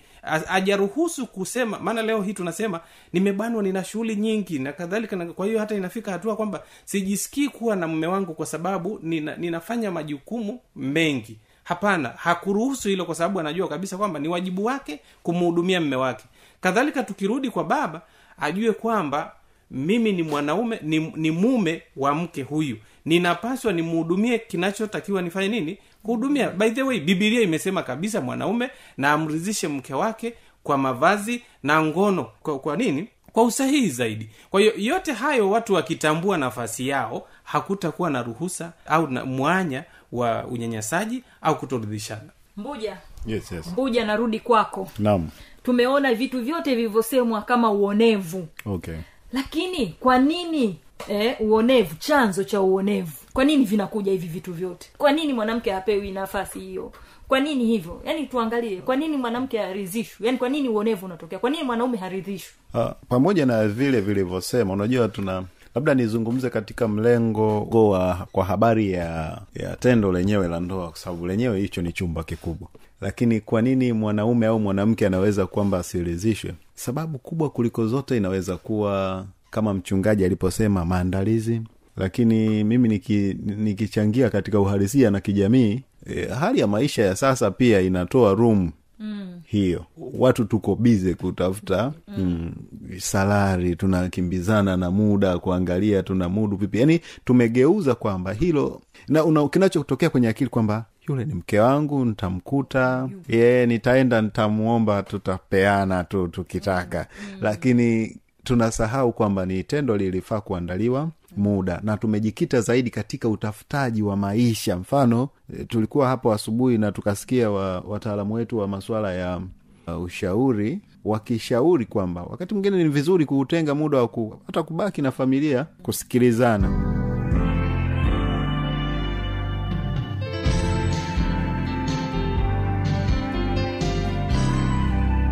Ajaruhusu 0.48 1.28
kusema 1.28 1.80
maana 1.80 2.02
leo 2.02 2.22
hii 2.22 2.34
tunasema 2.34 2.80
nimebanwa 3.14 3.64
nina 3.64 3.84
shughuli 3.84 4.16
nyingi 4.16 4.60
na 4.60 4.74
kadhalika 4.74 5.16
na 5.16 5.26
kwa 5.26 5.46
hiyo 5.46 5.60
hata 5.60 5.76
inafika 5.76 6.12
hatua 6.12 6.36
kwamba 6.36 6.64
sijisikii 6.86 7.50
kuwa 7.50 7.76
na 7.76 7.88
mume 7.88 8.08
wangu 8.08 8.34
kwa 8.34 8.46
sababu 8.46 9.00
nina, 9.04 9.36
ninafanya 9.36 9.92
majukumu 9.92 10.60
mengi. 10.76 11.38
Hapana 11.64 12.10
hakuruhusu 12.10 12.90
hilo 12.90 13.06
kwa 13.06 13.16
sababu 13.16 13.40
anajua 13.40 13.68
kabisa 13.68 13.98
kwamba 13.98 14.20
ni 14.20 14.28
wajibu 14.28 14.66
wake 14.66 15.00
kumhudumia 15.24 15.82
mme 15.82 15.96
wake 15.96 16.26
kadhalika 16.62 17.04
tukirudi 17.04 17.50
kwa 17.50 17.64
baba 17.64 18.02
ajue 18.38 18.72
kwamba 18.72 19.32
mimi 19.72 20.12
ni 20.12 20.24
mwanaume 20.24 20.80
ni, 20.82 21.00
ni 21.16 21.32
mume 21.32 21.82
wa 21.96 22.16
mke 22.16 22.44
huyu. 22.44 22.78
Ninapaswa 23.06 23.74
nimhudumie 23.74 24.40
kinachotakiwa 24.40 25.22
nifanye 25.22 25.48
nini? 25.50 25.78
Kuhudumia. 26.04 26.50
By 26.50 26.70
the 26.70 26.84
way 26.84 27.00
bibilia 27.00 27.42
imesema 27.42 27.84
kabisa 27.84 28.22
mwanaume 28.22 28.70
na 28.98 29.12
amridhishe 29.12 29.68
mke 29.68 29.94
wake 29.94 30.34
kwa 30.64 30.78
mavazi 30.78 31.42
na 31.64 31.82
ngono. 31.84 32.24
Kwa, 32.24 32.60
kwa 32.60 32.76
nini? 32.78 33.08
Kwa 33.34 33.44
usahihi 33.44 33.90
zaidi. 33.90 34.30
Kwa 34.50 34.62
hiyo 34.62 34.74
yote 34.78 35.14
hayo 35.14 35.50
watu 35.50 35.74
wakitambua 35.74 36.38
nafasi 36.38 36.88
yao 36.88 37.28
hakutakuwa 37.44 38.10
na 38.10 38.24
ruhusa 38.24 38.74
au 38.86 39.08
na 39.08 39.26
mwanya 39.26 39.84
wa 40.12 40.46
unyanyasaji 40.46 41.24
au 41.42 41.58
kutoridhishana 41.60 42.30
mbuja. 42.60 42.98
Yes, 43.26 43.52
yes. 43.52 43.68
mbuja 43.68 44.06
narudi 44.06 44.40
kwako. 44.40 44.88
Naam. 45.00 45.30
Tumeona 45.64 46.14
vitu 46.14 46.42
vyote 46.42 46.76
vilivyosemwa 46.76 47.42
kama 47.42 47.72
uonevu. 47.72 48.48
Okay. 48.66 48.96
Lakini 49.34 49.88
kwa 50.00 50.20
nini 50.20 50.78
eh, 51.08 51.36
uonevu 51.40 51.96
chanzo 51.96 52.44
cha 52.44 52.62
uonevu? 52.62 53.12
Kwa 53.34 53.46
nini 53.46 53.66
vinakuja 53.66 54.12
hivi 54.12 54.28
vitu 54.28 54.54
vyote? 54.54 54.90
Kwa 54.98 55.12
nini 55.12 55.34
mwanamke 55.34 55.72
hapewi 55.72 56.12
nafasi 56.12 56.60
hiyo? 56.60 56.92
Kwa 57.28 57.40
nini 57.40 57.66
hivyo? 57.66 58.02
Yaani 58.06 58.26
tuangalie 58.28 58.82
kwa 58.82 58.96
nini 58.96 59.18
mwanamke 59.18 59.58
haridhishwi? 59.58 60.26
Yaani 60.26 60.38
kwa 60.38 60.50
nini 60.50 60.70
uonevu 60.70 61.06
unatokea? 61.06 61.40
Kwa 61.40 61.50
nini 61.50 61.64
mwanaume 61.64 61.98
haridhishwi? 61.98 62.54
Uh, 62.74 62.90
pamoja 63.10 63.46
na 63.46 63.68
vile 63.68 64.02
vilivyosema 64.02 64.74
unajua 64.74 65.08
tuna 65.08 65.44
labda 65.76 65.94
nizungumze 65.96 66.50
katika 66.50 66.88
mlengo 66.88 67.90
wa 67.90 68.28
kwa 68.32 68.46
habari 68.46 68.92
ya 68.92 69.42
ya 69.56 69.76
tendo 69.76 70.12
lenyewe 70.12 70.48
la 70.48 70.60
ndoa 70.60 70.90
kwa 70.90 70.98
sababu 71.00 71.28
lenyewe 71.28 71.60
hicho 71.60 71.82
ni 71.82 71.92
chumba 71.94 72.24
kikubwa. 72.24 72.68
Lakini 73.02 73.42
kwa 73.42 73.62
nini 73.62 73.94
mwanaume 73.94 74.46
au 74.48 74.60
mwanamke 74.60 75.06
anaweza 75.08 75.48
kwamba 75.48 75.78
asirizishwe 75.80 76.54
sababu 76.76 77.18
kubwa 77.18 77.50
kuliko 77.50 77.88
zote 77.88 78.18
inaweza 78.18 78.58
kuwa 78.58 79.26
kama 79.52 79.74
mchungaji 79.74 80.26
aliposema 80.26 80.86
maandalizi. 80.86 81.62
Lakini 81.98 82.64
mimi 82.64 82.90
niki, 82.90 83.36
nikichangia 83.46 84.30
katika 84.30 84.60
uhalisia 84.60 85.12
na 85.12 85.20
kijamii 85.20 85.82
e, 86.06 86.26
hali 86.40 86.60
ya 86.60 86.68
maisha 86.68 87.04
ya 87.06 87.16
sasa 87.16 87.52
pia 87.52 87.82
inatoa 87.82 88.34
room 88.34 88.72
mm. 89.00 89.42
hiyo 89.46 89.86
watu 89.98 90.46
tuko 90.46 90.76
bize 90.76 91.14
kutafuta 91.14 91.94
mm, 92.18 92.52
salari 92.98 93.76
tunakimbizana 93.76 94.78
na 94.78 94.92
muda 94.92 95.38
kuangalia 95.40 96.04
tuna 96.04 96.30
mudu 96.30 96.58
vipi 96.58 96.80
yaani 96.80 97.00
tumegeuza 97.26 97.96
kwamba 97.96 98.34
hilo 98.34 98.82
na 99.08 99.24
una, 99.24 99.48
kinachotokea 99.48 100.10
kwenye 100.10 100.28
akili 100.28 100.50
kwamba 100.50 100.86
yule 101.10 101.26
ni 101.26 101.34
mke 101.34 101.60
wangu 101.60 102.06
nitamkuta 102.06 103.10
ye 103.28 103.66
nitaenda 103.66 104.22
nitamwomba 104.22 105.04
tutapeana 105.04 106.04
tu 106.04 106.28
tukitaka 106.28 107.08
mm. 107.32 107.38
lakini 107.42 108.18
tunasahau 108.44 109.14
kwamba 109.14 109.46
ni 109.46 109.64
tendo 109.64 109.98
lilifaa 109.98 110.42
kuandaliwa 110.42 111.10
muda. 111.38 111.80
Na 111.84 111.98
tumejikita 111.98 112.62
zaidi 112.62 112.90
katika 112.90 113.30
utafutaji 113.30 114.02
wa 114.04 114.18
maisha. 114.18 114.78
Mfano 114.78 115.30
e, 115.60 115.64
tulikuwa 115.66 116.08
hapo 116.08 116.34
asubuhi 116.34 116.78
na 116.78 116.92
tukasikia 116.92 117.50
wataalamu 117.50 118.34
wetu 118.34 118.58
wa 118.58 118.68
masuala 118.68 119.14
ya 119.14 119.42
uh, 119.88 120.04
ushauri 120.04 120.80
wakishauri 121.06 121.86
kwamba 121.86 122.24
wakati 122.24 122.54
mwingine 122.54 122.84
ni 122.84 122.90
vizuri 122.90 123.26
kuutenga 123.26 123.76
muda 123.76 123.98
wa 123.98 124.08
ku, 124.08 124.36
hata 124.48 124.64
kubaki 124.64 125.02
na 125.02 125.12
familia 125.12 125.66
kusikilizana 125.84 126.99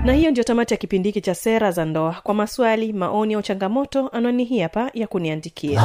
na 0.07 0.13
hiyo 0.13 0.31
ndio 0.31 0.43
tamati 0.43 0.73
ya 0.73 0.77
kipindi 0.77 1.09
hiki 1.09 1.21
cha 1.21 1.35
sera 1.35 1.71
za 1.71 1.85
ndoa. 1.85 2.15
Kwa 2.23 2.33
maswali 2.33 2.93
maoni 2.93 3.33
au 3.33 3.41
changamoto 3.41 4.09
anwani 4.09 4.43
hii 4.43 4.59
hapa 4.59 4.91
ya 4.93 5.07
kuniandikia. 5.07 5.81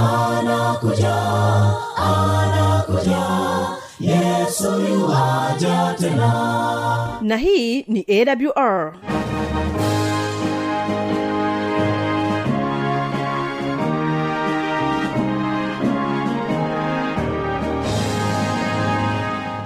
Yuwaja 4.91 5.95
tena. 6.01 7.19
Na 7.23 7.37
hii 7.37 7.83
ni 7.83 8.07
awr 8.09 8.95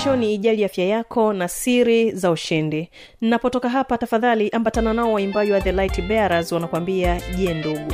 kesho 0.00 0.16
ni 0.16 0.34
ijali 0.34 0.64
afya 0.64 0.84
yako 0.86 1.32
na 1.32 1.48
siri 1.48 2.12
za 2.12 2.30
ushindi. 2.30 2.90
Napotoka 3.20 3.68
hapa 3.68 3.98
tafadhali 3.98 4.48
ambatana 4.50 4.92
nao 4.94 5.12
waimbaji 5.12 5.52
wa 5.52 5.60
the 5.60 5.72
light 5.72 6.02
bearers 6.02 6.52
wanakuambia 6.52 7.20
je 7.36 7.54
ndugu 7.54 7.92